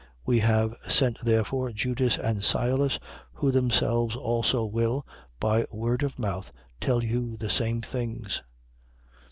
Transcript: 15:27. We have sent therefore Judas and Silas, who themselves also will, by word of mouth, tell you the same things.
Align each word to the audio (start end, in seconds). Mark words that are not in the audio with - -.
15:27. 0.01 0.07
We 0.25 0.39
have 0.39 0.75
sent 0.89 1.17
therefore 1.19 1.71
Judas 1.71 2.17
and 2.17 2.43
Silas, 2.43 2.97
who 3.33 3.51
themselves 3.51 4.15
also 4.15 4.65
will, 4.65 5.05
by 5.39 5.67
word 5.71 6.01
of 6.01 6.17
mouth, 6.17 6.51
tell 6.79 7.03
you 7.03 7.37
the 7.37 7.51
same 7.51 7.83
things. 7.83 8.41